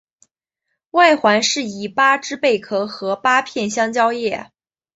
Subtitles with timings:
[0.89, 4.49] 外环饰以八只贝壳和八片香蕉叶。